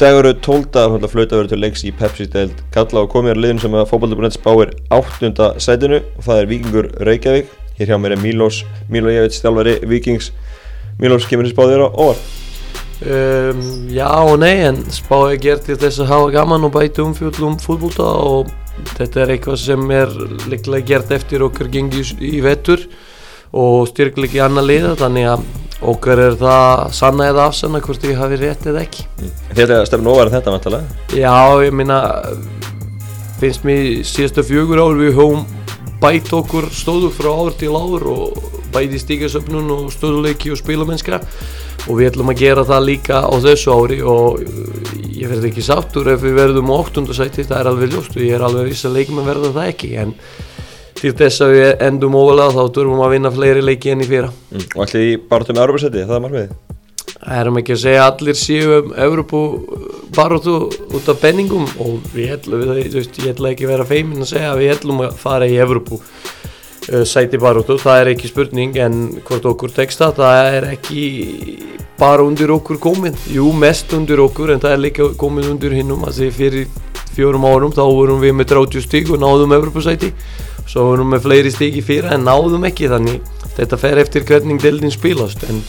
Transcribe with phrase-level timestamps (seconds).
[0.00, 3.60] dagur eru tóldaðar hólla flauta verið til leiks í Pepsi-deild Kalla og komið er liðin
[3.62, 7.52] sem að fókbaldi.net spáir áttunda sætinu og það er Vikingur Reykjavík.
[7.78, 8.62] Hér hjá mér er Mílós
[8.92, 10.32] Mílójevits stjálfari Vikings
[11.00, 12.20] Mílós kemur þið spáðir á óvar
[12.96, 13.58] Um,
[13.92, 17.58] já og nei, en spáði gert til þess að hafa gaman og bæti umfjöld um
[17.60, 18.48] fútbólta og
[18.96, 20.14] þetta er eitthvað sem er
[20.48, 22.86] líklega gert eftir okkar gengi í vettur
[23.52, 25.44] og styrkleiki annar liða þannig að
[25.92, 29.88] okkar er það sanna eða afsanna hvort ég hafi rétt eða ekki Þið ætlaði að
[29.90, 31.36] stefna óvar en þetta vantalega Já,
[31.66, 32.00] ég minna
[33.40, 35.46] finnst mér síðasta fjögur ár við höfum
[36.00, 38.42] bætt okkur stóðu frá ár til ár og
[38.74, 41.20] bæti stíkasöfnun og stöðuleiki og spilamennskra
[41.86, 44.42] og við ætlum að gera það líka á þessu ári og
[45.06, 47.06] ég verði ekki sáttur ef við verðum á 8.
[47.16, 49.70] sæti, það er alveg ljóst og ég er alveg viss að leikum að verða það
[49.72, 50.14] ekki en
[50.96, 54.32] til þess að við endum óvalega þá durfum að vinna fleiri leiki enn í fyrra.
[54.52, 54.64] Mm.
[54.74, 56.56] Og ætlaði í barátum Európa-sæti, það er margmiði
[57.16, 59.38] Það erum ekki að segja að allir séu um Európu
[60.14, 60.56] baróttu
[60.94, 61.64] út af benningum.
[61.82, 64.74] Og við ætlum við veist, ég ætla ekki að vera feimin að segja að við
[64.76, 69.74] ætlum að fara í Európu uh, sæti baróttu, það er ekki spurning en hvort okkur
[69.74, 71.04] teksta, það er ekki
[71.98, 76.04] bara undir okkur komið, jú mest undir okkur en það er líka komið undir hinnum
[76.06, 76.66] að því fyrir
[77.16, 80.12] fjórum árum þá vorum við með 30 stík og náðum Európusæti
[80.66, 84.26] svo vorum við með fleiri stík í fyrra en náðum ekki þannig þetta fer eftir
[84.28, 85.46] hvernig deildin spilast.
[85.48, 85.62] En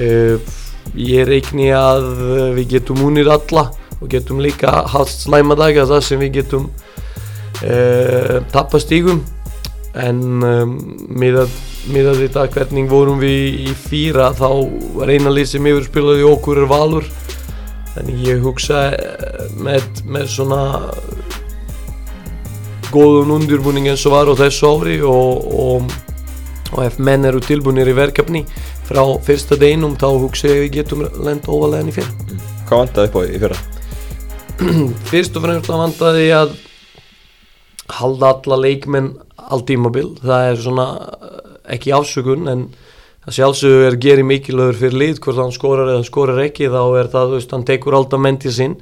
[0.00, 0.54] uh,
[0.94, 2.08] ég reikni að
[2.58, 6.68] við getum unir alla og getum líka haft slæma daga það sem við getum
[7.64, 9.22] uh, tappa stígum
[9.94, 10.74] en um,
[11.14, 11.52] miðað
[11.92, 14.48] miðað við það hvernig vorum við í fýra þá
[14.96, 17.08] var eina lið sem yfir spilaði okkur er valur.
[17.94, 18.86] Þannig ég hugsa
[19.60, 20.62] með, með svona
[22.92, 25.94] góðun undirbúning eins og var á þessu ári og, og,
[26.72, 28.44] og ef menn eru tilbúinir í verkefni
[28.88, 32.44] frá fyrsta deginum þá hugsa ég að við getum lenda óvalega enn í fyrra mm.
[32.64, 33.58] Hvað vantaði upp á í fyrra?
[35.10, 36.54] Fyrst og fremst vantaði að
[37.92, 39.12] halda alla leikmenn
[39.44, 40.86] allt tímabil, það er svona
[41.74, 42.66] ekki ásökun en
[43.24, 47.10] það sjálfsögur er gerið mikilögur fyrir lið hvort hann skorar eða skorar ekki þá er
[47.12, 48.78] það, þú veist, hann tekur alltaf mentið sinn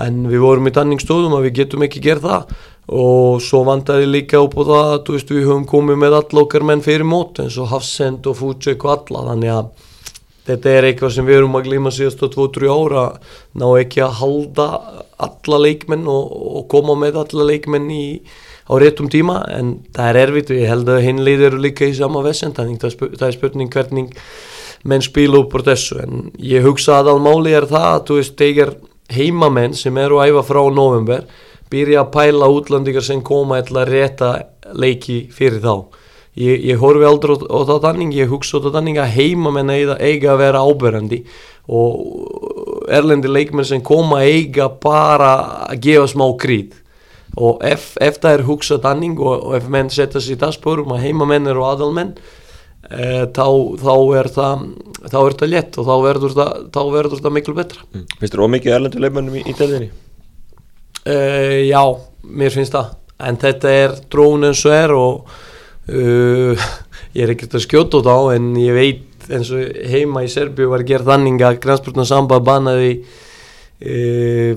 [0.00, 2.52] en við vorum í tanningstóðum að við getum ekki gerð það.
[2.92, 6.66] Og svo vandaði líka upp á það þú veist, við höfum komið með all okkar
[6.66, 9.26] menn fyrir mót eins og Hafsend og Fútsök og alla.
[9.30, 9.90] Þannig að
[10.48, 13.04] þetta er eitthvað sem við erum að glíma síðast á 2-3 ára
[13.54, 14.68] ná ekki að halda
[15.22, 18.06] alla leikmenn og, og koma með alla leikmenn í
[18.66, 19.42] á réttum tíma.
[19.54, 22.82] En það er erfitt og ég held að hinlið eru líka í sama vesend þannig
[22.82, 24.10] það er spurning hvernig
[24.88, 28.40] menn spila upp úr þessu en ég hugsa að almáli er það að þú veist
[29.14, 31.24] heimamenn sem eru að æfa frá november
[31.72, 34.32] byrja að pæla útlandingar sem koma eða rétta
[34.76, 35.74] leiki fyrir þá.
[36.32, 40.32] Ég, ég horfi aldrei á, það þannig ég hugsa á það þannig að heimamenn eiga
[40.32, 41.18] að vera áberandi
[41.68, 45.34] og erlendi leikmenn sem koma eiga bara
[45.68, 46.78] að gefa smá krít
[47.36, 50.96] og ef, ef það er hugsað danning og, og ef menn setja sér það spörum
[50.96, 52.14] að heimamenn eru aðalmenn
[52.92, 53.46] e, þá,
[53.82, 54.64] þá er það
[55.02, 58.08] þá er það létt og þá verður það, þá verður það miklu betra mm.
[58.18, 59.88] Finnst þér ómikið erlendu leifmennum í, í delinni?
[61.02, 61.16] E,
[61.66, 61.82] já,
[62.22, 62.92] mér finnst það
[63.22, 65.32] en þetta er drón eins og er og
[65.92, 66.68] uh,
[67.16, 70.70] ég er ekkert að skjóta út á en ég veit eins og heima í Serbíu
[70.72, 74.54] var gerð þannig að grænsbjörna samband bannaði uh,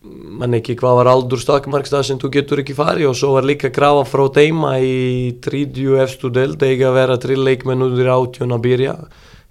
[0.00, 3.68] mann ekki hvað var aldur stakmarkstað sem þú getur ekki farið og svo var líka
[3.74, 8.64] grafa frá teima í 30 efstu delt eiga að vera 3 leikmenn undir átjón að
[8.64, 8.94] byrja.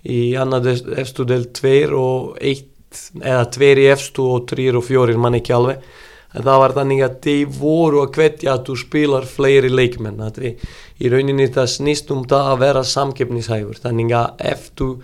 [0.10, 2.66] Í annað efstu delt 2 og 1
[3.22, 5.84] eða 2 í efstu og 3 og 4 mann ekki alveg.
[6.34, 10.42] En það var þannig að þeir voru að hvetja að þú spilar fleiri leikmenn að
[10.44, 10.66] við,
[11.02, 13.82] í rauninni það snýst um það að vera samkeppnishæfur.
[13.86, 14.98] Þannig að eftir,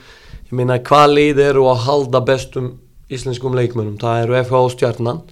[0.50, 2.74] ég meina hvað leið eru að halda bestum
[3.14, 5.24] íslenskum leikmennum, það eru FH stjarnan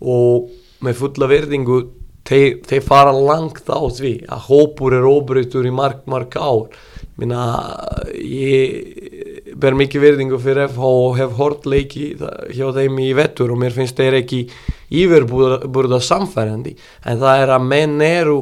[0.00, 0.52] og
[0.84, 1.80] með fulla verðingu
[2.28, 6.68] þeir, þeir fara langt á því að hópur er óbreytur í mark, mark ár.
[7.18, 7.42] Minna
[8.14, 12.12] ég ber mikið verðingu fyrir FH og hef hort leiki
[12.54, 14.44] hjá þeim í vettur og mér finnst þeir ekki
[14.88, 18.38] yfirbúrða samfærandi en það er að menn eru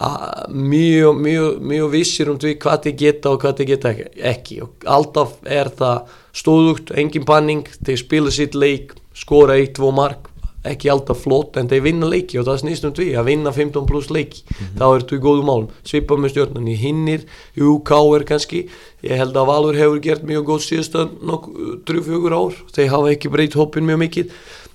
[0.00, 3.94] mjög, mjög, mjög vissir um því hvað þið geta og hvað þið geta
[4.32, 9.90] ekki og alltaf er það stóðugt, engin panning, þeir spila sitt leik skora eitt, tvo
[9.92, 10.30] mark
[10.66, 13.86] ekki alltaf flott en þeir vinna leiki og það snýst um því að vinna 15
[13.88, 14.42] pluss leiki.
[14.44, 14.78] Mm -hmm.
[14.80, 17.24] þá ertu í góðu málum, svipa með stjórnarni hinnir,
[17.56, 18.68] UK er kannski.
[19.02, 22.54] Ég held að Valur hefur gert mjög góð síðast 3-4 ár.
[22.72, 24.30] Þeir hafa ekki breytt hoppin mjög mikið.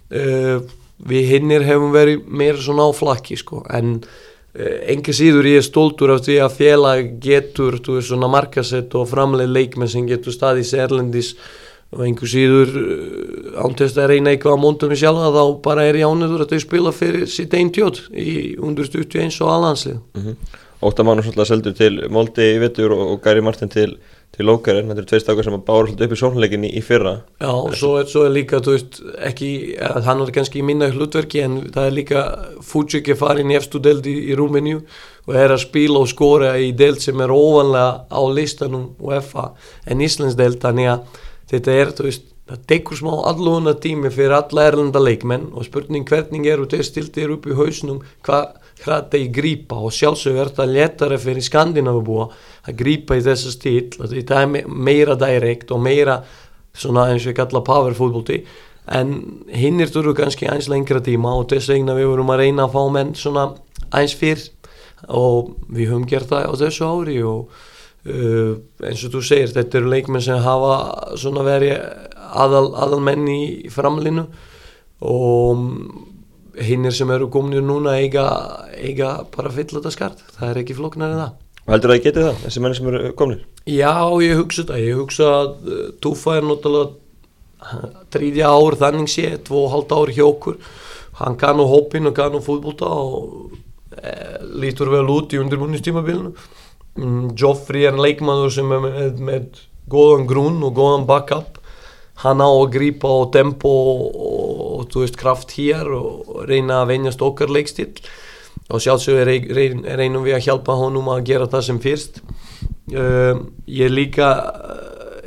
[0.10, 0.62] Uh,
[1.06, 3.66] við hinnir hefum verið meira svona á flakki sko.
[3.70, 4.04] En
[4.56, 9.92] engi síður ég er stóltur af því að fjela getur svona markasett og framleið leikmenn
[9.92, 11.34] sem getur staðis erlendis
[11.96, 16.00] og einhver síður uh, ántest að reyna eitthvað á móndum í sjálfa þá bara er
[16.02, 20.24] ég ánæður að þau spila fyrir sitt einn tjótt í undirstutti eins og alhanslið mm
[20.24, 20.62] -hmm.
[20.86, 22.02] Óttar Magnús alltaf seldur til
[22.60, 23.98] vittur og, og Gary Martin til,
[24.36, 27.14] til Lókaren, þetta er tvei stakar sem báður alltaf upp í sónleikin í, fyrra.
[27.40, 29.00] Já, og svo er, svo er líka, þú veist,
[29.30, 29.50] ekki
[30.08, 32.24] hann er kannski í minna hlutverki en það er líka
[32.66, 34.82] Fútsik farin í efstu deld í, í Rúmeníu
[35.26, 39.52] og er að spila og skora í delt sem er óvanlega á listanum UEFA
[39.88, 41.22] en Íslands delt, þannig að
[41.54, 46.06] þetta er, þú veist, það tekur smá alluna tími fyrir alla erlenda leikmenn og spurning
[46.10, 50.70] hvernig eru þeir stiltir upp í hausnum hvað hvað þeir grípa og sjálfsögur er þetta
[50.70, 52.30] letara fyrir Skandinavubúa
[52.70, 53.90] að grípa í þessa stíl.
[53.98, 56.22] Þetta er meira direkt og meira
[56.76, 58.42] svona eins og ég kalla powerfútbólti
[58.96, 59.14] en
[59.50, 62.76] hinn er þurru kannski eins lengra tíma og þess vegna við vorum að reyna að
[62.76, 63.48] fá menn svona
[63.96, 64.44] eins fyrr.
[65.06, 67.50] Og við höfum gert það á þessu ári og
[68.10, 68.54] uh,
[68.86, 71.78] eins og þú segir þetta eru leikmenn sem hafa svona verið
[72.16, 73.42] aðal, aðal menn í
[73.74, 74.28] framlinu.
[75.06, 75.66] Og
[76.62, 78.26] hinnir sem eru kominir núna eiga,
[78.78, 80.24] eiga bara fyll þetta skart.
[80.38, 81.34] Það er ekki floknar en það.
[81.66, 83.46] Heldur það að geti það, þessi menni sem eru kominir?
[83.66, 86.94] Já, ég hugsa þetta, ég hugsa að uh, Tufa er náttúrulega
[88.14, 90.60] tríðja ár þannig sé, tvo og halvt ár hjá okkur.
[91.18, 93.56] Hann kann á hópin og kann á fútbólta og
[93.96, 94.14] e,
[94.60, 96.34] lítur vel út í undirbúinistímabilinu
[97.00, 99.62] mm, Joffrey er en leikmanður sem er með, með
[99.92, 101.62] góðan grunn og góðan backup
[102.24, 104.20] hann á að grípa á tempo og,
[104.80, 107.92] og veist kraft hér og reyna að venjast okkar leikstil
[108.72, 112.22] og sjálfsögur reyn, reynum við að hjálpa honum að gera það sem fyrst.
[112.90, 114.30] Uh, ég líka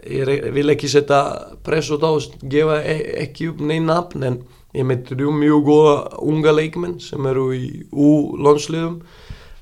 [0.08, 1.20] ég vil ekki setja
[1.64, 4.38] press út á að gefa e ekki upp neina nafn en
[4.76, 5.94] ég meitur um mjög góða
[6.25, 9.00] unga leikmenn sem eru í U-lónsliðum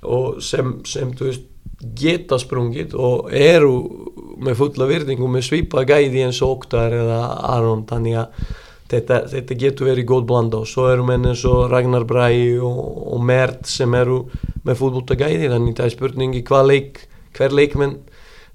[0.06, 1.46] og sem, sem veist
[1.96, 3.76] geta sprungið og eru
[4.36, 7.20] með fulla virðingu með svipa gæði eins og Oktar eða
[7.54, 8.46] Aron þannig að
[8.90, 10.62] þetta, þetta getur verið góð blanda.
[10.62, 12.82] Og svo eru menn eins og Ragnar Bræi og,
[13.14, 14.24] og Mert sem eru
[14.66, 17.02] með fútbólta gæði þannig það er spurningi hvað leik
[17.36, 17.98] hver leikmenn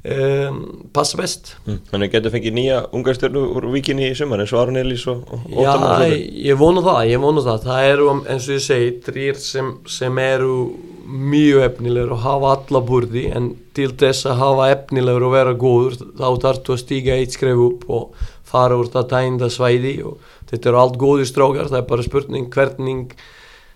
[0.03, 0.61] um,
[0.93, 1.55] passa best.
[1.65, 1.81] Mm.
[1.91, 5.25] Þannig að getur fengið nýja ungarstjörnu úr vikinni í sumar eins og Aron Elís og,
[5.29, 5.75] og Já,
[6.49, 7.67] ég vonu það, ég vonu það.
[7.67, 10.55] Það eru eins og ég segi trýr sem, sem eru
[11.05, 15.97] mjög efnilegur og hafa alla burði en til þess að hafa efnilegur og vera góður
[16.19, 20.31] þá þarf þú að stíga eitt skref upp og fara úr það tænda svæði og
[20.51, 23.15] þetta eru allt góði strákar það er bara spurning hvernig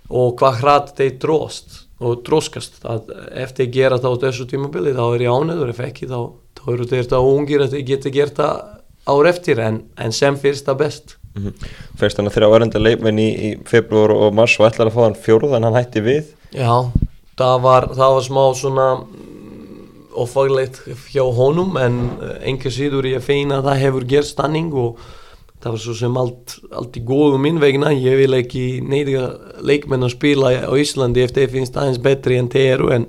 [0.10, 2.82] og hvað hratt þeir dróst og dróskast.
[2.84, 3.12] Að
[3.46, 6.20] eftir að gera það á þessu tímabili þá er ég ánöður ef ekki þá,
[6.60, 8.64] þá eru þeir þetta ungir að þeir geta gert það
[9.06, 11.16] ár eftir en, en sem fyrst að best.
[11.36, 11.74] Mm -hmm.
[12.00, 15.02] Fyrst hann að þrjá verðandi leifin í, í februar og mars og ætlar að fá
[15.04, 16.32] hann fjóruð en hann hætti við.
[16.56, 16.92] Já,
[17.40, 18.88] það var, það var smá svona
[20.16, 22.00] ofaglegt hjá honum en
[22.48, 25.00] enga síður ég feina að það hefur gerst stanning og
[25.60, 27.92] það var svo sem allt, allt í góðu minn vegna.
[27.92, 29.32] Ég vil ekki neytiga
[29.66, 33.08] leikmenn að spila á Íslandi eftir að finnst aðeins betri en eru en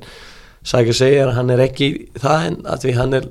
[0.67, 3.29] segja að hann er ekki það en að því hann er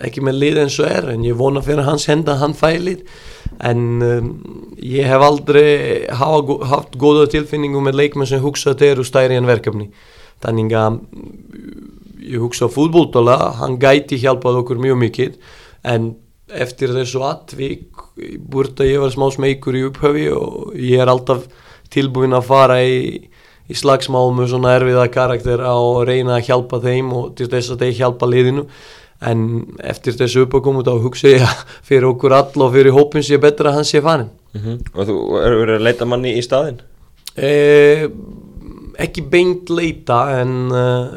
[0.00, 3.02] ekki með lið eins og er en ég vona fyrir hans henda hann fælið
[3.60, 4.30] en um,
[4.80, 9.50] ég hef aldrei hafa, haft góða tilfinningu með leikmenn sem hugsa að eru stæri en
[9.50, 9.90] verkefni
[10.44, 11.00] þannig að
[12.20, 15.38] ég hugsa fútbóltala, hann gæti hjálpað okkur mjög mikið
[15.88, 16.12] en
[16.50, 18.04] eftir þessu atvík
[18.50, 21.46] búrt að ég var smá smeykur í upphöfi og ég er alltaf
[21.90, 23.28] tilbúin að fara í,
[23.70, 27.86] í slagsmál með svona erfiða karakter og reyna að hjálpa þeim og til þess að
[27.86, 28.66] þeir hjálpa liðinu
[29.30, 29.46] en
[29.84, 33.70] eftir þessu uppákomu þá hugsa ég að fyrir okkur all og fyrir hópin sé betra
[33.70, 34.78] að hann sé farin mm -hmm.
[34.94, 36.80] Og þú eru verið að leita manni í staðin?
[37.36, 38.08] Eh,
[39.00, 41.10] ekki beint leita en uh,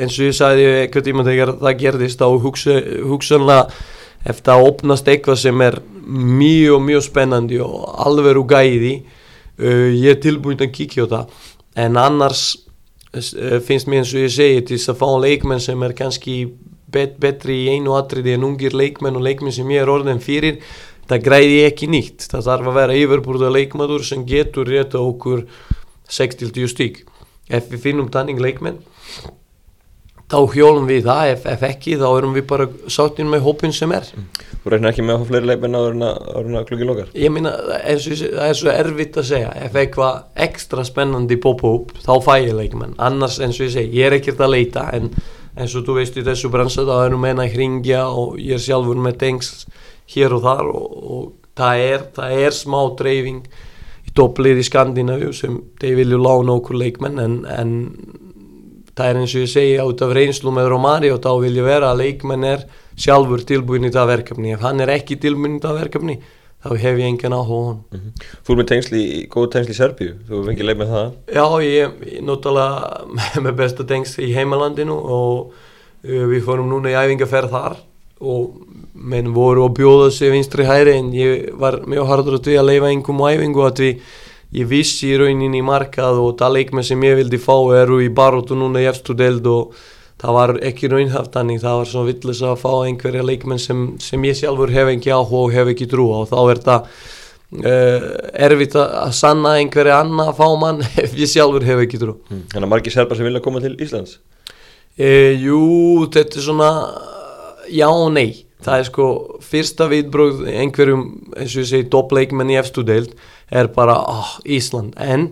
[0.00, 3.66] eins og ég sagði eitthvað tíma þegar það gerðist á hugsa, hugsanlega
[4.30, 10.14] eftir að opnast eitthvað sem er mjög mjög spennandi og alveg úr gæði uh, ég
[10.14, 11.38] er tilbúin að kíkja á það.
[11.84, 12.44] En annars
[13.14, 16.38] uh, finnst mér eins og ég segi til þess að fá leikmenn sem er kannski
[16.90, 20.62] bet, betri í einu atriði en ungir leikmenn og leikmenn sem ég er orðin fyrir
[21.10, 22.30] það græði ekki nýtt.
[22.30, 25.46] Það þarf að vera yfirbúrða leikmaður sem getur rétt á okkur
[26.10, 27.00] 6-10 stík
[27.50, 28.80] ef við finnum tanning leikmenn
[30.30, 33.90] þá hjólum við það, ef, ef ekki þá erum við bara sáttinn með hópin sem
[33.94, 34.06] er.
[34.62, 37.10] Þú reynar ekki með að fá fleiri leikmenn á orðina klukki lokar?
[37.18, 39.50] Ég minna, það er svo erfitt að segja.
[39.66, 42.94] Ef eitthvað ekstra spennandi poppa upp, þá fæ ég leikmenn.
[43.02, 45.10] Annars eins og ég segi, ég er ekkert að leita en
[45.58, 48.62] eins og þú veist í þessu bransa þá erum við að hringja og ég er
[48.62, 49.66] sjálfur með tengsl
[50.14, 51.26] hér og þar og, og
[51.58, 53.42] það, er, það er smá dreifing
[54.10, 57.72] í topplið í Skandinavíu sem þeir vilju lána okkur leikmenn en, en
[58.96, 61.92] það er eins og ég segi át af reynslu með Romario þá vil ég vera
[61.92, 62.66] að leikmenn er
[63.00, 66.18] sjálfur tilbúin í það verkefni ef hann er ekki tilbúin í það verkefni
[66.60, 68.12] þá hef ég engan á hann Mm -hmm.
[68.44, 71.12] Þú er með tengsli, góð tengsli í Serbíu, þú fengið leið með það.
[71.34, 75.52] Já, ég er náttúrulega með besta tengsl í heimalandinu og
[76.04, 77.76] uh, við fórum núna í æfingaferð þar
[78.20, 78.50] og
[78.94, 82.68] menn voru að bjóða sig vinstri hæri en ég var mjög hardur að því að
[82.70, 84.02] leifa einhverjum æfingu að við
[84.50, 88.10] ég vissi í rauninni í markað og það leikmenn sem ég vildi fá eru í
[88.10, 89.76] barótu núna í efstu deild og
[90.20, 94.26] það var ekki raunhaft þannig það var svona villis að fá einhverja leikmenn sem, sem
[94.26, 96.90] ég sjálfur hef ekki áhuga og hef ekki trú á og þá er það
[97.62, 98.10] uh,
[98.48, 102.44] erfitt að sanna einhverja annað að fá mann ef ég sjálfur hef ekki trú Mm.
[102.50, 104.18] Þannig að margir serbar sem vilja koma til Íslands.
[104.98, 105.08] e,
[105.40, 105.62] Jú,
[106.10, 106.70] þetta er svona
[107.70, 109.10] já og nei það er sko
[109.44, 111.04] fyrsta viðbröð einhverjum,
[111.36, 113.14] eins og ég segi, toppleikmenn í efstu deild
[113.50, 114.94] er bara, oh, Ísland.
[115.00, 115.30] En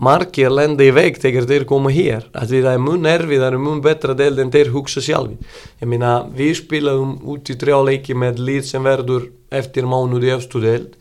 [0.00, 2.28] margir lenda í veg þegar þeir koma hér.
[2.32, 5.36] Að því það er mun erfið, það er mun betra deild en þeir hugsa sjálfi
[5.80, 10.32] ég meina, við spilaðum út í þrjá leiki með lið sem verður eftir mánuð í
[10.36, 10.96] efstu deild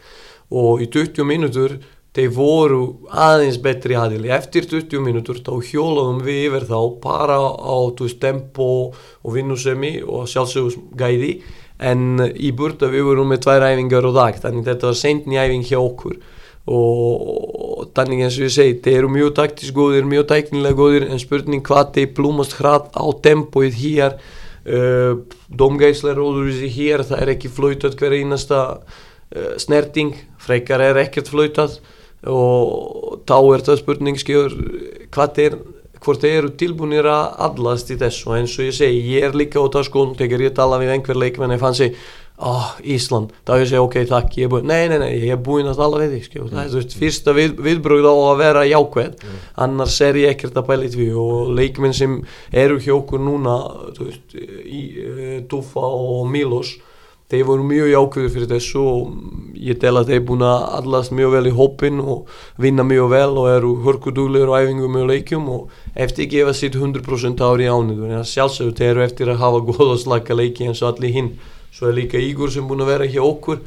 [0.50, 1.78] og í 20 mínútur
[2.16, 2.82] þeir voru
[3.14, 4.32] aðeins betri aðili.
[4.34, 7.78] Eftir 20 mínútur þá hjólaðum við yfir þá bara á
[8.20, 11.38] tempo og vinnusemi og sjálfsögus gæði
[11.80, 15.66] en í burta við vorum með tvær æfingar á dag þannig þetta var sendni æfing
[15.70, 16.20] hjá okkur.
[16.70, 21.22] Og þannig eins og ég segi þeir eru mjög taktisk góðir, mjög tæknilega góðir en
[21.22, 25.14] spurning hvað þeir blúmast hratt á tempoið hér uh,
[25.50, 31.32] domgæslar óður þessi hér það er ekki flöytað hver einasta uh, snerting, frekar er ekkert
[31.32, 31.80] flöytað
[32.28, 34.56] og þá er það spurning skjör
[35.16, 35.54] hvað þeir
[36.10, 38.34] hvort þeir eru tilbúinir að allast í þessu.
[38.38, 41.20] Eins og ég segi, ég er líka á það skon þegar ég tala við einhver
[41.22, 42.02] leikmenn ef hann segi,
[42.50, 43.36] oh, Ísland.
[43.46, 45.82] Þá ég segi, ok, takk, ég er búin, nei, nei, nei ég er búin að
[45.84, 49.26] tala við því, skjó, það er þú veist fyrsta við, viðbrögð á að vera jákvæð.
[49.68, 51.10] Annars er ég ekkert að bæla í því.
[51.24, 52.20] Og leikmenn sem
[52.66, 53.58] eru hjá okkur núna
[53.98, 56.78] þú veist, í uh, Tufa og Milos
[57.30, 59.10] þeir voru mjög jákvæður fyrir þessu og
[59.60, 63.32] ég tel að þeir búin að allast mjög vel í hópin og vinna mjög vel
[63.38, 68.06] og eru hörkuduglegur á æfingum og leikjum og eftir að gefa sitt 100% ári ánið
[68.08, 71.36] en sjálfsögur þeir eru eftir að hafa góð og slaka leiki eins og allir hinn.
[71.70, 73.62] Svo er líka Ígur sem búin að vera hjá okkur.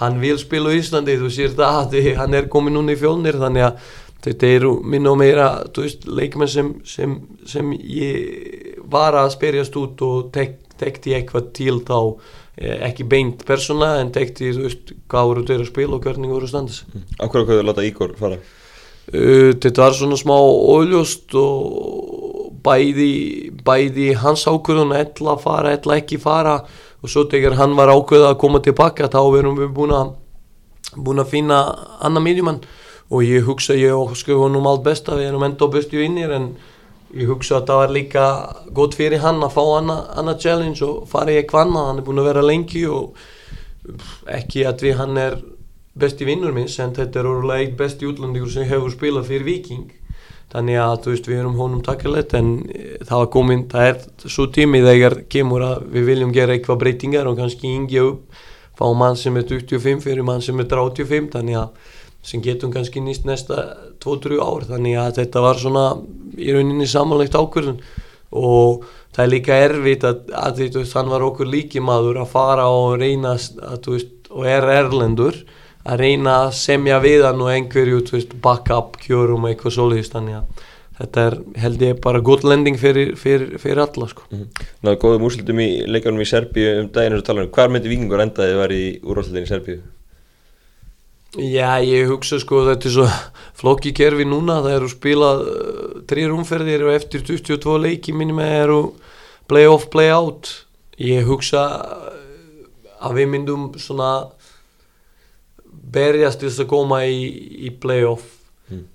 [0.00, 3.36] Hann vil spila í Íslandi þú sér það að hann er komin núna í fjólnir
[3.38, 3.92] þannig að
[4.24, 10.00] þetta eru minna og meira veist, leikmenn sem, sem, sem ég var að spyrjast út
[10.06, 11.98] og tek, tekti eitthvað til þá
[12.56, 16.50] ekki beint persóna en tekti þú veist hvað voru þeir að spila og hvernig voru
[16.50, 16.84] standis
[17.18, 18.38] Akkur okkur láta Ígor fara.
[18.38, 25.98] uh, þetta var svona smá óljóst og bæði, bæði hans ákvöðun ætla að fara, ætla
[26.00, 26.60] ekki fara
[27.04, 30.14] og svo þegar hann var ákveða að koma tilbaka þá erum við búin að
[30.96, 31.60] búin að finna
[32.04, 32.62] annan miðjumann.
[33.12, 36.54] Og ég hugsa ég og sko honum allt besta við erum enda bestu vinnir en
[37.14, 38.26] ég hugsa að það var líka
[38.74, 42.06] gott fyrir hann að fá annað anna challenge og fara í eitthvað annað, hann er
[42.08, 43.18] búin að vera lengi og
[44.32, 45.36] ekki að við hann er
[45.94, 49.92] besti vinnur minns en þetta er orðlega eitt besti útlandingur sem hefur spilað fyrir Viking
[50.54, 54.48] þannig að veist við erum honum takkalett en eh, það var komin, það er svo
[54.54, 58.42] tími þegar kemur að við viljum gera eitthvað breytingar og kannski yngja upp
[58.78, 61.92] fá mann sem er 25 fyrir mann sem er 35 þannig að
[62.24, 63.60] sem getum kannski nýst næsta
[64.04, 65.84] 2-3 ár þannig að þetta var svona
[66.40, 67.80] í rauninni samanlegt ákvörðun
[68.34, 72.96] og það er líka erfitt að, að veist, hann var okkur líkimaður að fara og
[73.02, 75.44] reyna að, veist, og er erlendur
[75.84, 80.40] að reyna að semja við hann og einhverju veist, backup kjörum og eitthvað svoleiðist þannig
[80.40, 84.28] að þetta er held ég bara gott lending fyrir, fyrir, fyrir alla sko.
[84.84, 87.50] Náðu góðum úrslutum í leikjánum í Serbíu um daginn eins og tala um.
[87.54, 89.82] Hvar myndi Víkingur enda að væri í úrvallutin í Serbíu?
[91.34, 93.06] Já, ég hugsa sko þetta er svo
[93.58, 98.78] flokki kerfi núna, það eru spilað uh, þrjir umferðir og eftir 22 leiki með eru
[99.50, 100.52] play off, play out
[101.00, 102.14] ég hugsa uh,
[103.02, 104.12] að við myndum svona
[105.94, 107.26] berjast til þess að koma í,
[107.66, 108.30] í play off
[108.64, 108.86] Mm.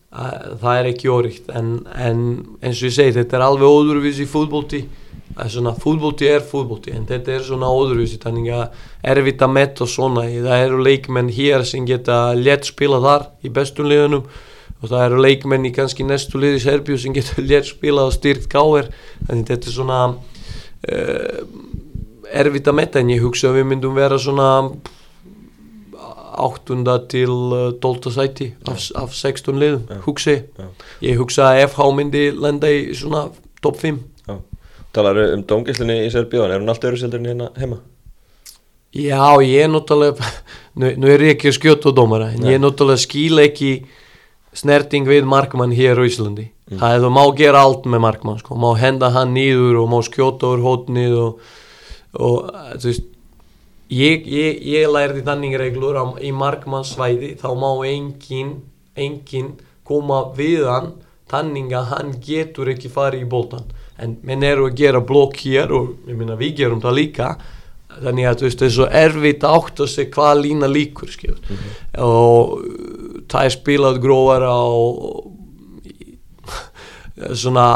[0.58, 2.22] það er ekki órikt en, en
[2.66, 6.94] eins og ég segi þetta er alveg óðurvísi fútbólti það er svona fútbólti er fútbólti
[6.96, 11.66] en þetta er svona óðurvísi þannig að erfitt að metta svona það eru leikmenn hér
[11.68, 14.26] sem geta létt spila þar í bestum liðunum
[14.80, 18.16] og það eru leikmenn í kannski næstu lið í Serbíu sem geta létt spila og
[18.16, 18.92] styrt gáir
[19.28, 21.42] þannig þetta er svona uh,
[22.30, 24.50] erfitt að metta en ég hugsa að við myndum vera svona
[26.40, 30.00] áttunda til uh, tólta sæti af, af 16 liðum, Já.
[30.06, 30.70] hugsa ég Já.
[31.10, 33.28] ég hugsa að FH myndi lenda í svona
[33.64, 34.19] top 5 Já.
[34.94, 37.80] Talar um dómgæslinni í Serbíu, en er hún allt öðru seldur en hérna heima?
[38.96, 40.30] Já, ég er náttúrulega
[40.80, 43.74] nú, nú er ég ekki að skjóta á dómara en ég er náttúrulega skil ekki
[44.58, 46.78] snerting við markmann hér á Íslandi Mm.
[46.78, 48.54] það er þú má gera allt með markmann sko.
[48.56, 51.40] má henda hann nýður og má skjóta úr hótnið og,
[52.14, 53.08] og þú veist
[53.90, 58.52] ég, ég, ég lærði þannig reglur á, í markmannsvæði þá má engin,
[58.94, 60.92] engin koma við hann
[61.30, 63.66] þannig að hann getur ekki farið í boltan
[64.04, 67.34] en menn eru að gera blokk hér og ég minna við gerum það líka.
[68.00, 71.60] Þannig að veist það er svo erfitt að átta sig hvað lína líkur skilur.
[72.06, 75.36] Og uh, það er spilað grófara og
[77.42, 77.68] svona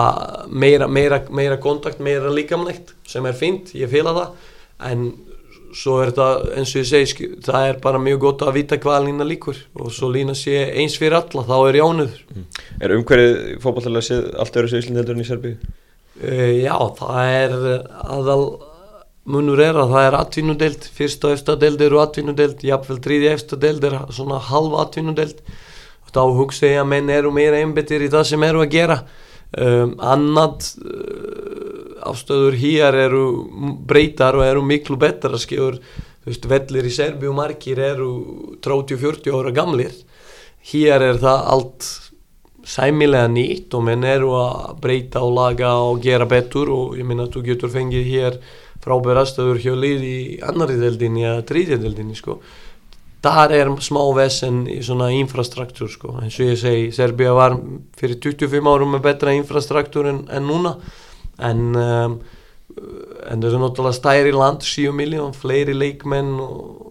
[0.47, 4.49] meira, meira, meira kontakt, meira líkamlegt sem er fínt, ég fila það.
[4.89, 5.05] En
[5.73, 9.07] svo er það eins og ég segi það er bara mjög gott að vita hvað
[9.09, 9.59] lína líkur.
[9.81, 12.19] Og svo lína sé eins fyrir alla þá er jánuður
[12.79, 15.73] Er umhverfið fótballtalega séð allt öðru sér Íslandi heldur en í Serbíu?
[16.21, 17.57] Uh, já, það er
[18.03, 18.45] aðal
[19.23, 23.59] munur er að það er atvinnudeld fyrsta og efsta deld eru atvinnudeld jafnvel þriði efsta
[23.59, 25.39] deld er svona halv atvinnudeld
[26.03, 28.99] og þá hugsa ég að menn eru meira einbetir í það sem eru að gera.
[29.53, 33.25] Um, annað uh, afstöður hér eru
[33.87, 35.77] breytar og eru miklu betra skefur,
[36.23, 38.09] þú veist, vellir í Serbíu margir eru
[38.65, 39.93] 30-40 ára gamlir.
[40.73, 41.91] Hér er það allt
[42.63, 47.27] sæmilega nýtt og menn eru að breyta og laga og gera betur og ég minna
[47.27, 48.37] að þú getur fengið hér
[48.83, 52.39] frábær aðstöður hjá lið í annari deldinni eða tríðja deldinni sko.
[53.23, 56.17] Þar er smá vesen í svona infrastruktúr sko.
[56.19, 57.55] eins og ég segi, Serbia var
[57.95, 60.75] fyrir 25 árum með betra infrastruktúr en, en núna
[61.39, 62.17] en um,
[62.73, 66.82] en það er náttúrulega stæri land 7 miljón, fleiri leikmenn og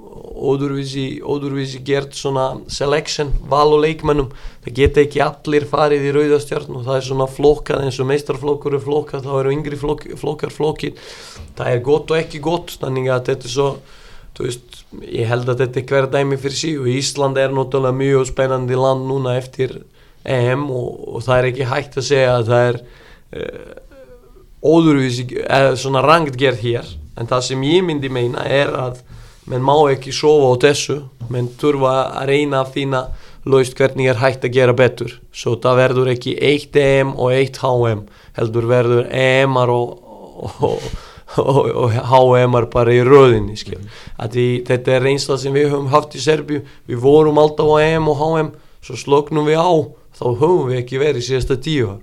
[0.42, 4.32] ódurvísi, ódurvísi gert svona selection, val og leikmennum
[4.64, 8.76] það geta ekki allir farið í rauðastjörn og það er svona flokkað eins og meistarflokkur
[8.78, 10.94] er flokkað, þá eru yngri flokk, flokkar flokkir,
[11.58, 13.68] það er gott og ekki gott þannig að þetta er svo
[14.42, 18.28] veist, ég held að þetta er hver dæmi fyrir sí og Ísland er náttúrulega mjög
[18.32, 19.78] spennandi land núna eftir
[20.24, 23.72] EM og, og það er ekki hægt að segja að það er uh,
[24.62, 26.92] óðurvísi, eða svona rangt gerð hér.
[27.18, 29.02] En það sem ég myndi meina er að
[29.50, 30.98] menn má ekki sofa á þessu
[31.32, 33.02] menn þurfa að reyna að finna
[33.48, 35.16] laust hvernig er hægt að gera betur.
[35.34, 38.04] Svo það verður ekki eitt EM og eitt HM
[38.38, 39.96] heldur verður EM-ar og,
[40.62, 40.84] og,
[41.42, 43.88] og, og HM-ar bara í röðinni mm.
[44.22, 46.62] því, þetta er reynsla sem við höfum haft í Serbíu.
[46.86, 49.72] Við vorum alltaf á EM og HM svo sloknum við á
[50.18, 51.96] þá höfum við ekki verið síðasta tíu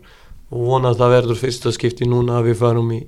[0.49, 3.03] og vona að það verður fyrsta skipti núna að við farum í,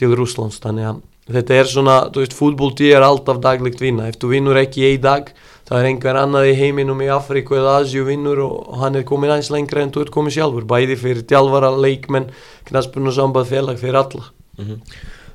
[0.00, 4.20] til Rúslands þannig að þetta er svona, þú veist, fútbóltí er alltaf daglegt vinna, ef
[4.20, 5.32] þú vinnur ekki í dag
[5.68, 9.32] það er einhver annað í heiminum í Afríku eða Asjú vinnur og hann er komin
[9.32, 12.30] aðeins lengra en þú ert komin sjálfur, bæði fyrir tjálfara, leikmenn,
[12.68, 14.30] knaspun og samband félag fyrir alla.
[14.58, 14.80] Mm -hmm.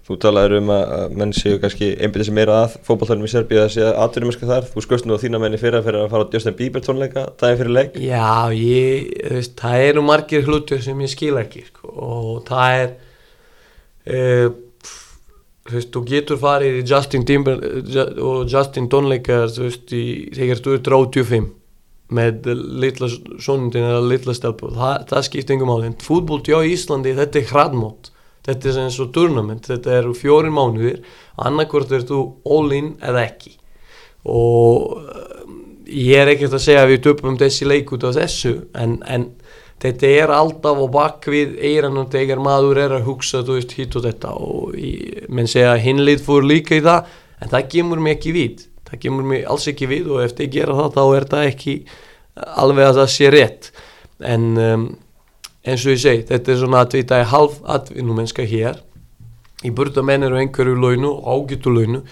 [0.10, 3.74] Þú talaður um að menn séu kannski einbindið sem meira að fótballtælum í Serbíu að
[3.76, 6.32] séu aðturumerska þar, þú skoðst nú á þína menni fyrir að fyrir að fara á
[6.34, 7.94] Justin Bieber tónleika daginn fyrir leik.
[7.94, 12.90] Já, ég, veist, það eru margir hlutur sem ég skil ekki sko, og það er
[14.10, 14.50] uh,
[15.70, 17.64] þú veist, þú getur farið í Justin Timber
[18.26, 20.04] og Justin tónleikar þú veist, í,
[20.36, 21.50] þegar þú ert 85
[22.10, 22.48] með
[22.82, 23.10] litla
[23.42, 27.52] sonundin eða litla stelpu, það, það skipt engum áli, en fútbólti á Íslandi þetta er
[27.52, 28.10] hraðmót,
[28.50, 31.04] þetta er eins og turnament, þetta eru fjórin mánuðir.
[31.40, 33.54] Annarkvort er þú all in eða ekki.
[34.30, 34.98] Og
[35.90, 39.30] ég er ekkert að segja að við töpum þessi leik út af þessu en, en
[39.80, 44.06] þetta er alltaf á bakvið eiranum þegar maður er að hugsa þú veist hitt og
[44.06, 44.34] þetta.
[44.36, 44.76] Og
[45.32, 48.66] menn segja að hinlið fór líka í það en það gemur mig ekki við.
[48.90, 51.76] Það gemur mig alls ekki við og eftir ég gera það þá er það ekki
[52.64, 53.72] alveg að það sé rétt.
[54.20, 54.90] En um,
[55.64, 58.82] eins og ég segi þetta er svona að þetta er halv atvinnumennska hér.
[59.64, 62.04] Í burta menn eru einhverju launu og ágætu launu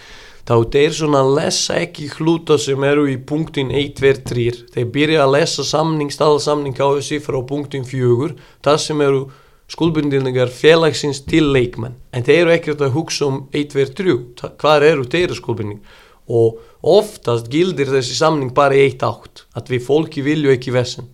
[0.47, 5.25] þá þeir svona lesa ekki hluta sem eru í punktin 1, 2, 3 þeir byrja
[5.25, 8.31] að lesa samning, staðalsamning á þessi frá punktin 4
[8.63, 9.25] það sem eru
[9.67, 11.97] skuldbundinlegar félagsins til leikmenn.
[12.15, 15.81] En þeir eru ekkert að hugsa um 1, 2, 3 hvað eru þeirra skuldbunding
[16.27, 21.10] og oftast gildir þessi samning bara í eitt átt að við fólki vilju ekki vesen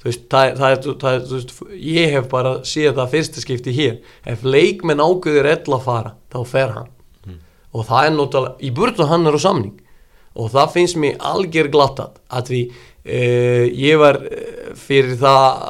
[0.00, 1.52] þú veist, það, það það er veist,
[1.90, 4.00] ég hef bara séð það fyrsta skipti hér.
[4.24, 6.90] Ef leikmenn ágöður ell að fara þá fer hann
[7.70, 9.78] og það er náttúrulega, í burtu hann er á samning.
[10.38, 15.64] Og það finnst mér algjör glattat að því uh, ég var uh, fyrir það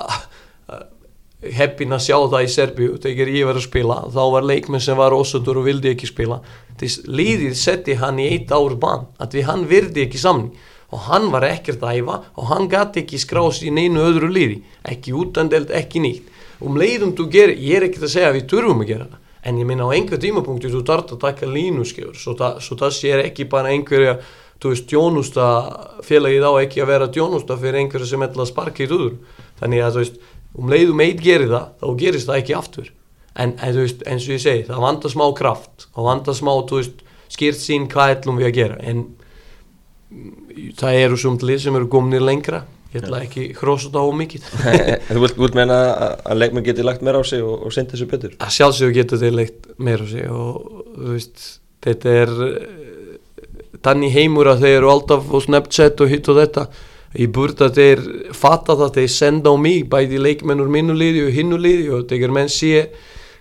[0.70, 0.82] uh,
[1.56, 4.98] heppin að sjá það í Serbíu þegar ég var að spila, þá var leikmenn sem
[5.00, 6.40] var ósötur og vildi ekki spila.
[6.80, 10.52] Þess liðið setti hann í eitt ár bann að því hann virdi ekki samning.
[10.90, 14.56] Og hann var ekkert að æfa og hann gæti ekki skrás í neinu öðru liði.
[14.90, 16.30] Ekki útandeld, ekki nýtt
[16.64, 19.19] um leiðum þú gerir, ég er ekkert að segja að við turfum að gera það
[19.44, 22.76] en ég minna á einhver tímapunkti þú þarf að taka línu skefur svo, það, svo
[22.80, 24.18] það sér ekki bara einhverja
[24.60, 25.46] þú veist, djónusta
[26.04, 29.14] félagið á ekki að vera djónusta fyrir einhverju sem ætla að sparka í rúður
[29.60, 30.18] þannig að þú veist,
[30.58, 32.90] um leiðum eitt gerir það þá gerist það ekki aftur.
[33.38, 35.86] En, en þú veist, eins og ég segi, það vandar smá kraft.
[35.94, 38.78] Það vandar smá, þú veist, skýrt sín hvað ætlum við að gera.
[38.82, 39.04] En
[40.10, 44.46] mm, það eru sumtlið sem eru gómnir lengra ég ætla ekki hrósa þetta ómikið
[45.10, 48.36] Þú vilt, meina að, leikmenn geti lagt meira á sig og, og sendi þessu betur?
[48.42, 51.44] að sjálfsögur getur þeir leikt meira á sig og þú veist,
[51.86, 52.34] þetta er
[53.84, 56.66] þannig heimur að þeir eru alltaf á Snapchat og hitt og þetta.
[57.18, 58.02] Ég búrt að þeir
[58.36, 62.04] fatta það þeir senda á mig bæði leikmenn úr minnu liði og hinnu liði og
[62.10, 62.84] þegar menn sé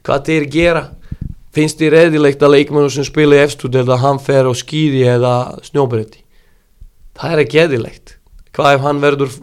[0.08, 0.86] hvað þeir gera.
[1.54, 5.34] Finnst þér eðilegt að leikmennu sem spila í eftir eða hann fer á skýði eða
[5.66, 6.24] snjóbretti?
[7.18, 8.16] Það er ekki eðilegt
[8.60, 9.36] hvað ef hann verður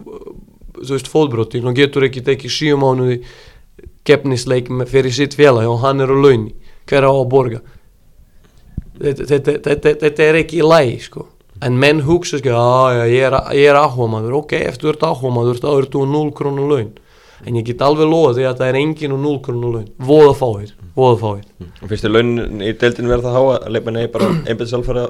[1.09, 3.23] fóðbrotti og getur ekki tekið síu mánuði
[4.07, 6.53] gefnisleik fyrir sitt félag og hann er á launi
[6.87, 7.63] hver á að borga?
[8.97, 11.27] Þetta, er ekki lægi sko.
[11.65, 15.93] En menn hugsa sko að ég er, áhugamandur ok, eftir þú ert áhugamandur þá ert
[15.93, 16.91] þú 0 krónu laun.
[17.45, 19.89] En ég get alveg loða því að það er engin og 0 krónu laun.
[20.01, 21.43] Voða fáir, fáir.
[21.81, 25.05] Og þér launin í deildinu verða há að leikmenn eigi bara einbæðið sjálfæri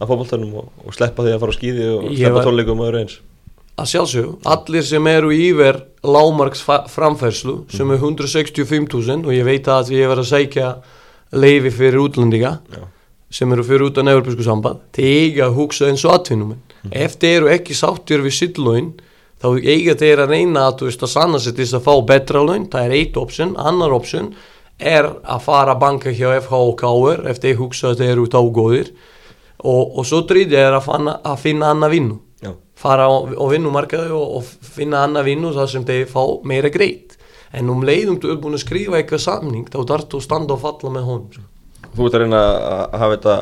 [0.00, 3.02] að fótballtænum og, og sleppa því að fara á skýði og sleppa tónleikum og öðru
[3.04, 3.20] eins.
[3.74, 9.94] Að sjálfsög, allir sem eru yfir lámarks framfærslu sem er 165.000 og ég veit að
[9.96, 10.68] ég verð að sækja
[11.34, 12.84] leifi fyrir útlendinga Já.
[13.34, 16.54] sem eru fyrir utan Evropasku samband þeir eiga að hugsa eins og atvinnum
[16.92, 18.92] ef þeir eru ekki sáttir við sitt laun
[19.44, 21.94] þá eiga þeir að reyna að, þú veist, að sanna sér til þess að fá
[22.08, 22.68] betra laun.
[22.72, 24.30] Það er eitt option, annar option
[24.80, 28.30] er að fara að banka hjá FH og KR ef þeir hugsa að þeir eru
[28.32, 28.88] þá góðir
[29.62, 33.44] og, og svo þriðja er að, fanna, að finna annað vinnu Já, fara á, á
[33.52, 37.18] vinnumarkaði og, og finna annað vinnu þar sem þeir fá meira greitt.
[37.54, 40.56] En um leiðum þú er búin að skrifa eitthvað samning þá þarf þú að standa
[40.56, 41.46] og falla með honum sko.
[41.94, 43.36] þú ert að reyna að hafa þetta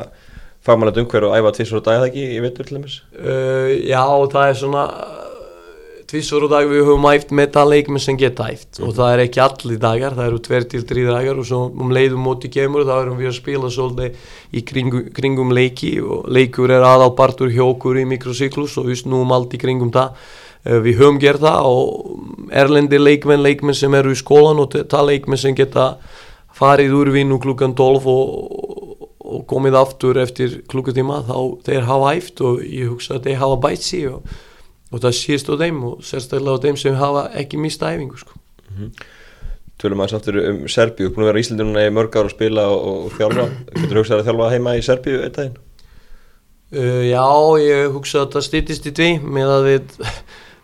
[0.63, 2.99] fagmannlega umhver og æfa tvisur og dagið ekki í veitur til dæmis?
[3.17, 4.83] Uh, já það er svona
[6.13, 8.77] tvísor og dag við höfum æft með það leikmenn sem geta æft.
[8.85, 11.93] Og það er ekki allir dagar, það eru tver til þrý dagar og svo um
[11.95, 16.75] leiðum móti kemur þá erum við að spila svolítið í kringu, kringum leiki og leikur
[16.75, 20.21] er aðalpartur hjá okkur í mikrosyklus og við snúum allt í kringum það.
[20.63, 25.09] Uh, við höfum gert það og erlendir leikmenn, leikmenn sem eru í skólan og það
[25.09, 25.95] leikmenn sem geta
[26.53, 32.45] farið úr vinnu klukkan 12 og, og komið aftur eftir klukkutíma þá þeir hafa æft
[32.45, 34.35] og ég hugsa að þeir hafa bætt sig og,
[34.93, 38.37] og það sést á þeim og sérstaklega á þeim sem hafa ekki mista æfingu sko.
[39.81, 42.33] Tölum aðeins aftur um Serbíu, búin að vera í Íslandi núna í mörg ár og
[42.33, 43.45] spila og, og þjálfa.
[43.73, 45.57] Getur hugsað að þjálfa heima í Serbíu einn daginn?
[46.77, 47.25] uh, Já,
[47.63, 49.95] ég hugsa að það stýttist í tví með að við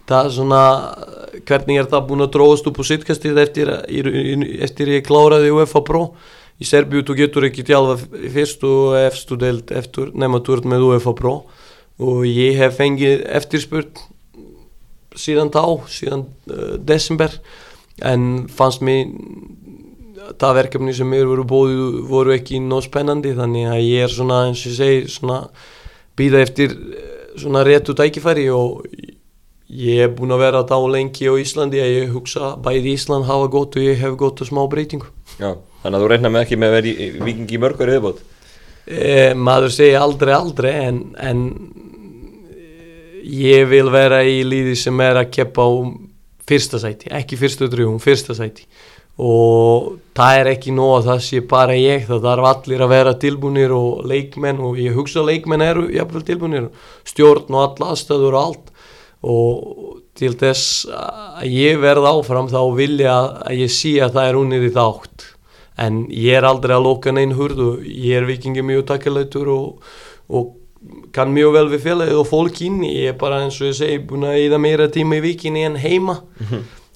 [0.10, 0.62] það er svona
[1.50, 5.84] hvernig er það búin að dróðast upp á sittkastið eftir, að- eftir ég kláraði UEFA
[5.86, 6.04] Pro?
[6.60, 7.98] Í Serbíu þú getur ekki tjálfa
[8.34, 11.36] fyrstu og efstu deild eftir nema þú ert með UEFA Pro.
[12.00, 14.00] Og ég hef fengið eftirspurt
[15.20, 17.36] síðan þá, síðan uh, desember.
[18.06, 19.10] En fannst mér
[20.40, 24.44] það verkefni sem mér voru bóðið voru ekki nóg spennandi þannig að ég er svona
[24.48, 25.40] eins og ég segi svona
[26.20, 27.08] býða eftir eh,
[27.40, 28.84] svona réttu tækifæri og
[29.70, 33.50] ég er búin að vera þá lengi á Íslandi að ég hugsa bæði Ísland hafa
[33.54, 35.10] gott og ég hef gott og smá breytingu.
[35.38, 38.24] Já, þannig að þú reyna með ekki með að vera vikingi í mörg ári viðbót
[38.90, 41.79] e, maður segir aldrei aldrei en, en eh,
[43.24, 45.72] ég vil vera í líði sem er að keppa á
[46.50, 48.66] fyrsta sæti, ekki fyrstu drjúum, fyrsta sæti.
[49.20, 53.16] Og það er ekki nóg að það sé bara ég, það þarf allir að vera
[53.20, 56.70] tilbúinir og leikmenn og ég hugsa að leikmenn eru jafnvel tilbúinir
[57.08, 58.70] stjórn og alla aðstöður og allt.
[59.20, 64.40] Og til þess að ég verð áfram þá vilja að ég sé að það er
[64.40, 65.28] unnið í þátt.
[65.80, 69.92] En ég er aldrei að loka neinn hurð og ég er vikingi mjög takkilætur og,
[70.32, 70.56] og
[71.16, 74.00] kann mjög vel við félagið og fólk inni ég er bara eins og ég segi
[74.10, 76.20] búin að eða meira tíma í vikinni en heima.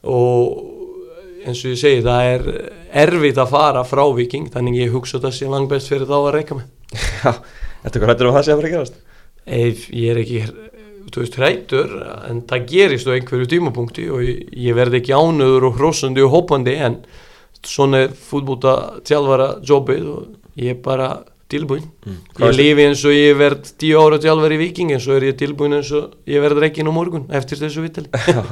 [0.04, 2.46] Og eins og ég segi það er
[3.04, 6.32] erfitt að fara frá viking þannig ég hugsa það sé langt best fyrir þá að
[6.38, 6.70] reyka mig.
[7.24, 7.34] Já,
[7.84, 9.02] þetta hvað hættur um það sé að fara að gerast?
[9.46, 10.44] ef ég er ekki
[11.14, 11.92] þú veist hrættur
[12.30, 16.32] en það gerist á einhverju tímapunkti og ég, ég verð ekki ánöður og hrósandi og
[16.34, 17.02] hoppandi en
[17.64, 21.10] svona er fútbólta tjálfara jobbið og ég er bara
[21.54, 21.86] tilbúin.
[22.36, 25.30] Hvað ég lifi eins og ég verð tíu ára tjálfari í viking en svo er
[25.30, 28.44] ég tilbúin eins og ég verð reikin á morgun eftir þessu vitali Já,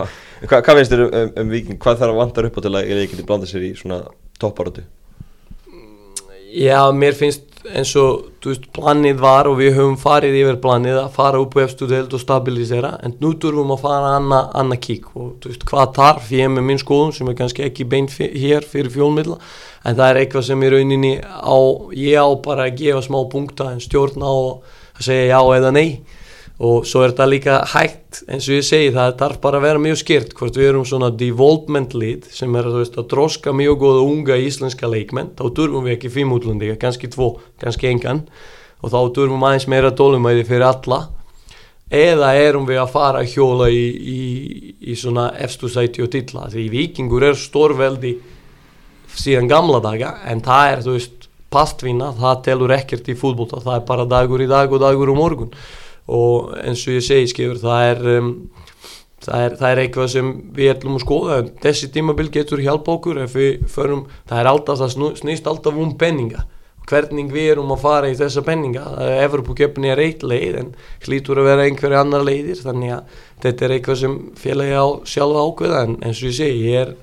[0.48, 1.82] hvað, finnst þér um, um, um viking?
[1.82, 4.02] Hvað þarf að vantar upp á til að ég geti blandað sér í svona
[4.42, 4.88] topparötu?
[6.52, 11.00] Já, mér finnst eins og þú veist, planið var og við höfum farið yfir planið
[11.04, 14.78] að fara upp á efstu deild og stabilisera en nú þurfum að fara annað anna
[14.82, 15.12] kík.
[15.16, 16.32] Og þú veist, hvað þarf?
[16.36, 19.38] Ég með minn skoðum sem er kannski ekki beint hér fyrir fjólmiðla
[19.86, 21.58] en það er eitthvað sem í rauninni á,
[21.98, 25.88] ég á bara að gefa smá punkta en stjórn á að segja já eða nei
[26.62, 29.82] og svo er þetta líka hægt eins og ég segi það þarf bara að vera
[29.82, 34.04] mjög skýrt hvort við erum svona development lead sem er veist, að droska mjög góða
[34.06, 35.32] unga íslenska leikmenn.
[35.40, 38.22] Þá durfum við ekki fimm útlendinga, kannski tvo, kannski engan.
[38.86, 41.02] Og þá durfum aðeins meira dólumæði fyrir alla.
[41.92, 44.22] Eða erum við að fara að hjóla í, í,
[44.86, 48.14] í svona efstu sæti og tilla því vikingur er stórveldi
[49.18, 53.76] síðan gamla daga en það er þú veist pastvinna, það telur ekkert í fútbólta, það
[53.76, 55.52] er bara dagur í dag og dagur um morgun
[56.12, 58.32] og eins og ég segi skifur, það er, um,
[59.24, 61.38] það er, það er eitthvað sem við ætlum að skoða.
[61.42, 65.80] En þessi tímabil getur hjálpa okkur ef við förum, það er alltaf, það snýst alltaf
[65.80, 66.46] um penninga.
[66.92, 68.84] Hvernig við erum að fara í þessa penninga.
[69.22, 70.72] Evropaköpni er eitt leið en
[71.06, 72.60] hlýtur að vera einhverja annar leiðir.
[72.66, 75.84] Þannig að þetta er eitthvað sem félagi á sjálfa ákveða.
[75.86, 76.96] En eins og ég segi ég er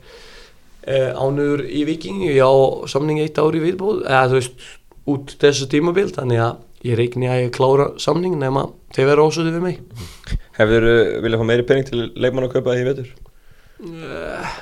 [0.82, 2.52] eh, ánur í vikingi á
[2.90, 4.66] samning eitt ári viðbúð eða þú veist
[5.08, 9.54] út þessu tímabild þannig að ég reikni að ég klára samning nema þeir vera ósöðu
[9.56, 9.80] við mig
[10.58, 13.14] Hefur þú viljað fá meiri penning til leikmann að kaupa því vetur?
[13.78, 14.58] Uh,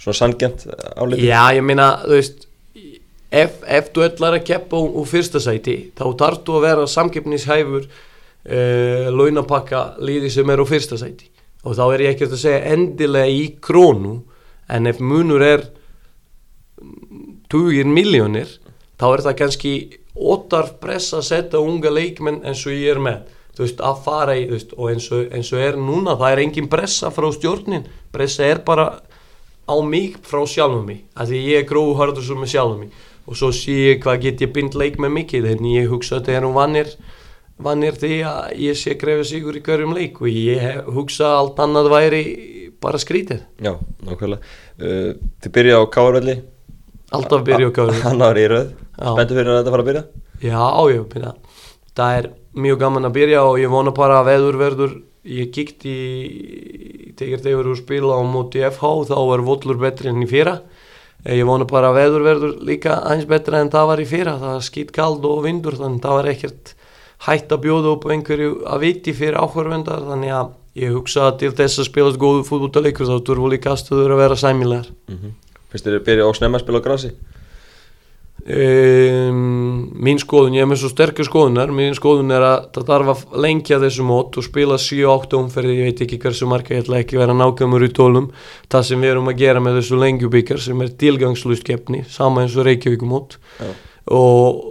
[0.00, 0.64] Svona sangjant
[0.96, 1.26] álítið?
[1.28, 2.46] Já, ég minna, þú veist
[3.30, 7.84] ef, ef þú ætlar að keppa úr fyrsta sæti þá þarf þú að vera samkeppnishæfur
[7.84, 11.30] uh, launapakka líði sem er á fyrsta sæti
[11.60, 14.16] og þá er ég ekkert að segja endilega í krónu
[14.70, 15.66] en ef munur er
[17.52, 18.52] 20 miljónir
[19.00, 19.74] þá er það kannski
[20.16, 23.28] ótarf press að setja unga leikmenn eins og ég er með.
[23.54, 26.42] Þú veist að fara í veist, og eins og, eins og er núna það er
[26.44, 27.86] engin pressa frá stjórnin.
[28.14, 28.88] Pressa er bara
[29.70, 33.36] á mig frá sjálfum mig að því ég er gróðhardur sem er sjálfum mig og
[33.38, 35.50] svo sé ég hvað get ég bind leik með mikið.
[35.52, 36.94] En ég hugsa að það er um vannir
[37.60, 40.20] vannir því að ég sé grefa sigur í hverjum leik.
[40.22, 42.22] Og ég hugsa allt annað væri
[42.80, 43.44] bara skrítið.
[43.60, 43.74] Já,
[44.06, 44.40] nákvæmlega.
[44.80, 45.12] Uh,
[45.44, 46.36] Þið byrja á Káarvelli
[47.10, 50.02] Alltaf byrja á Káarvelli Annar í röð, spenntu fyrir að þetta fara að byrja?
[50.40, 51.32] Já, ég byrja.
[51.98, 52.28] Það er
[52.66, 54.92] mjög gaman að byrja og ég vona bara að veður verður.
[55.30, 55.96] Ég kíkt í
[57.18, 60.60] tegir þegar þú spila á móti FH þá var vollur betri enn í fyrra.
[61.24, 64.38] Eh, ég vona bara að veður verður líka aðeins betra en það var í fyrra,
[64.40, 66.72] það var skýt kald og vindur þannig það var ekkert
[67.26, 71.52] hægt að bjóða upp einhverju að viti fyrir áhverfendar þannig að ég hugsa að til
[71.58, 74.88] þess að spilast góðu fútbóltaleikur þá þurfu líka aðstöður að vera sæmilegar.
[75.10, 75.34] Mm -hmm.
[75.70, 77.12] Er þið að byrja á snemma að spila á grasi?
[78.40, 83.10] Um, mín skoðun, ég hef með svo sterkur skoðunar mín skoðun er að það þarf
[83.12, 87.02] að lengja þessu mót og spila 7-8 umferði ég veit ekki hversu marga, ég ætla
[87.02, 88.30] ekki vera nákvæmur í tólum,
[88.72, 92.56] það sem við erum að gera með þessu lengjubíkar sem er tilgangslust keppni, sama eins
[92.56, 93.70] og Reykjavíkumót ja.
[94.16, 94.62] og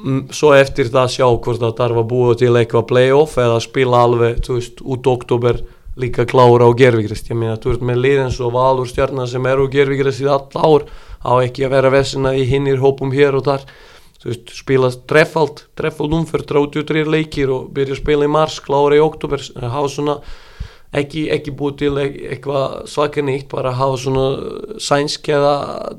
[0.00, 4.06] m, svo eftir það sjá hvort það þarf að búa til eitthvað playoff eða spila
[4.08, 5.60] alveg, þú veist, út oktober
[5.98, 9.66] líka klára á gerfigrist, ég meina, þú veist með liðins og valur stjarnar sem eru
[9.66, 10.86] á gerfigrist í all ár
[11.26, 13.66] á ekki að vera vesina í hinnir hópum hér og þar.
[14.18, 18.98] Þú veist, spila treffald treffald umferð, 33 leikir og byrja að spila í mars, klára
[18.98, 20.18] í oktober hafa svona,
[20.96, 24.26] ekki, ekki búið til eitthvað svaka nýtt bara hafa svona
[24.80, 25.52] sænsk eða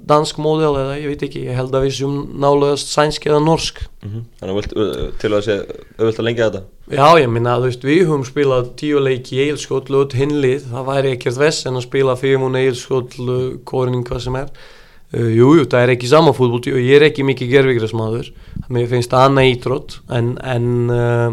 [0.09, 3.83] dansk módel eða ég veit ekki ég held að við séum nálegast sænsk eða norsk.
[4.01, 4.23] Mm -hmm.
[4.39, 5.55] Þannig að til að sé
[5.99, 6.63] auðvitað lengja þetta?
[6.89, 10.85] Já, ég minna, þú veist, við höfum spilað tíu leiki í eilskótlu og hinnlið, það
[10.85, 14.49] væri ekkert vest en að spila fyrir múna eilskótlu, kóring, hvað sem er.
[15.13, 18.29] Jújú, uh, jú, það er ekki sama fútból og ég er ekki mikið gerfigræsmaður
[18.69, 21.31] mér finnst það annað ítrótt en, en uh,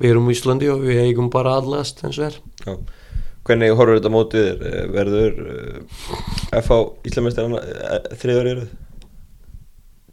[0.00, 2.38] við erum í Íslandi og við eigum bara allast eins og er.
[2.64, 2.76] Já.
[3.48, 4.66] Hvernig horfur þetta mótið þér?
[4.68, 6.20] Eh, verður uh,
[6.60, 7.54] FH Íslamestir
[8.20, 8.68] þriður eruð?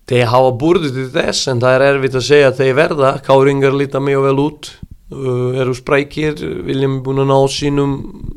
[0.06, 3.14] Þeir hafa búrðið til þess en það er erfitt að segja að þeir verða.
[3.26, 4.70] Káringar líta mjög vel út.
[5.12, 7.96] Uh, eru sprækir, viljum búin að ná sínum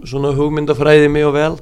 [0.09, 1.53] svona hugmyndafræði mjög vel.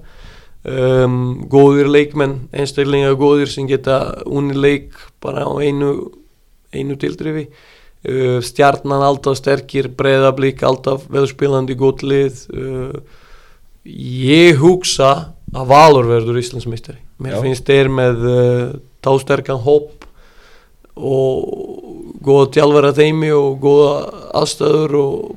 [0.66, 1.18] Um,
[1.50, 5.92] góðir leikmenn einstaklega góðir sem geta unni leik bara á einu
[6.74, 7.46] einu tildrifi.
[8.06, 12.46] Uh, stjarnan alltaf sterkir breyðablík alltaf veðspilandi gótt lið.
[12.54, 13.22] Uh,
[13.86, 15.12] ég hugsa
[15.56, 17.42] að Valur verður Íslandsmeistari mér Já.
[17.44, 18.64] finnst þeir með uh,
[19.04, 20.06] tásterkan hóp
[20.96, 23.92] og góða tjálfara þeimi og góða
[24.40, 25.36] aðstöður og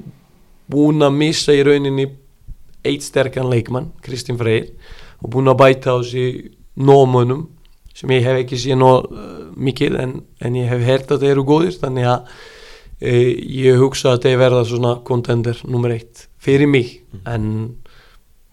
[0.70, 2.08] búin að missa í rauninni
[2.88, 4.70] eitt sterkan leikmann, Kristinn Freyr
[5.20, 7.48] og búin að bæta á þessi nómunum
[7.96, 9.04] sem ég hef ekki síðan uh,
[9.60, 12.34] mikið en, en ég hef hert að þeir eru góðir þannig að
[13.02, 13.14] e,
[13.66, 17.24] ég hugsa að þeir verða svona kontender nummer eitt fyrir mig mm.
[17.28, 17.50] en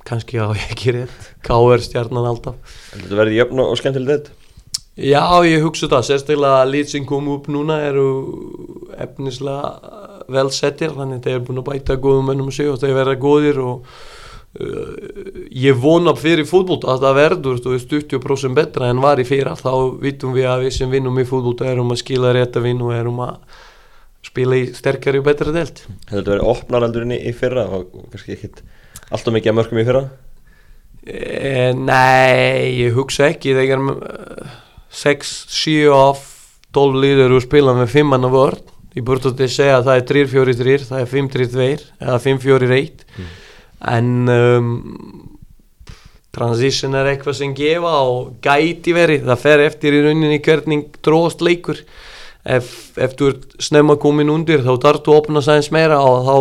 [0.07, 1.31] kannski á ekki rétt.
[1.47, 1.85] K.R.
[1.85, 2.59] stjarnan alltaf.
[2.95, 4.43] Þetta verði jöfn og skemmtileg þetta?
[4.97, 8.07] Já, ég hugsa það, sérstaklega lít sem kom upp núna eru
[8.97, 9.75] efnislega
[10.33, 13.19] vel settir þannig að þeir eru búin að bæta góðum ennum sig og þeir verða
[13.27, 13.99] góðir og
[14.57, 19.53] Uh, ég vona fyrir fútbólta að það verður veist, 20% betra en var í fyrra.
[19.59, 22.87] Þá vitum við að við sem vinnum í fútbólta erum að skila rétt að vinna
[22.87, 23.59] og erum að
[24.25, 27.67] spila í sterkari og betra delt Þetta verið opnar aldurinn í, fyrra?
[27.69, 28.63] Og, og kannski ekkit
[29.11, 30.05] alltaf mikið að mörgum í fyrra?
[31.07, 33.55] E, Nei, ég hugsa ekki.
[33.57, 34.57] Þegar uh,
[34.91, 36.25] 6, 7 af
[36.77, 38.63] 12 líður og spila með 5 manna vörn.
[38.97, 41.65] Ég búið að segja að það er 3-4-3 það er 5-3-2
[42.01, 43.27] eða 5-4-1 Mm.
[43.93, 44.69] en um,
[46.37, 51.45] transition er eitthvað sem gefa og gæti verið, það fer eftir í rauninni hvernig dróðast
[51.45, 51.81] leikur.
[52.47, 52.69] Ef,
[53.03, 56.37] ef þú ert snemma komin undir þá þú að opna sæðins meira og þá,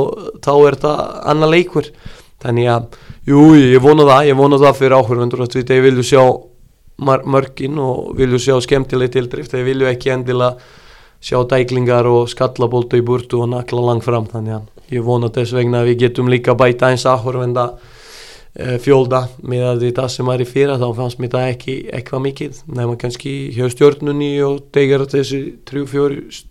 [0.46, 1.00] þá er það
[1.34, 1.88] annar leikur
[2.46, 2.88] þannig að,
[3.28, 6.24] jú, ég vona það ég vona það fyrir áhverjum að þeir vilju sjá
[6.98, 10.56] mar mörkin og vilju sjá skemmtileg tildrift, þeir vilju ekki endilega
[11.26, 14.28] sjá dæklingar og skallabólta í burtu og nakla langt fram.
[14.30, 19.26] Þannig að ég vona þess vegna að við getum líka bæta eins áhverjum uh, fjólda
[19.44, 23.00] með að þetta sem er í fyrra þá fannst mér það ekki eitthvað mikið nema
[23.02, 26.44] kannski hjá stjórnunni og tegar þessi 3-4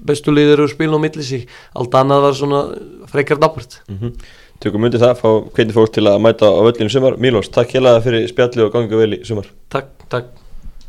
[0.00, 1.48] bestu liður og spilna á milli sig.
[1.76, 2.62] Allt annað var svona
[3.10, 4.14] frekar dabbart mm -hmm.
[4.60, 7.16] Tökum undir það, fá hvernig fólk til að mæta á völlinu sumar.
[7.16, 9.48] Mílos, takk hérlega fyrir spjalli og gangi vel í sumar.
[9.72, 10.39] Takk, takk